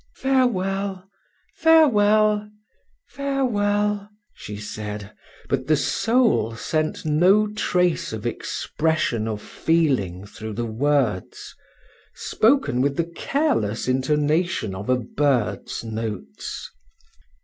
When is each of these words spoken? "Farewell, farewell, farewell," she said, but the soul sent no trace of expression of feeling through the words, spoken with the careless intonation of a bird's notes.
"Farewell, 0.15 1.07
farewell, 1.57 2.49
farewell," 3.07 4.09
she 4.33 4.57
said, 4.57 5.15
but 5.47 5.67
the 5.67 5.77
soul 5.77 6.55
sent 6.55 7.05
no 7.05 7.45
trace 7.53 8.11
of 8.11 8.25
expression 8.25 9.27
of 9.27 9.43
feeling 9.43 10.25
through 10.25 10.53
the 10.53 10.65
words, 10.65 11.53
spoken 12.15 12.81
with 12.81 12.97
the 12.97 13.11
careless 13.15 13.87
intonation 13.87 14.73
of 14.73 14.89
a 14.89 14.97
bird's 14.97 15.83
notes. 15.83 16.71